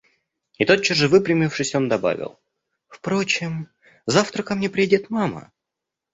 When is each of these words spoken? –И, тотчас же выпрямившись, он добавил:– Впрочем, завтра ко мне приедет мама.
–И, 0.57 0.65
тотчас 0.65 0.97
же 0.97 1.07
выпрямившись, 1.07 1.75
он 1.75 1.87
добавил:– 1.87 2.39
Впрочем, 2.87 3.69
завтра 4.07 4.41
ко 4.41 4.55
мне 4.55 4.67
приедет 4.67 5.11
мама. 5.11 5.51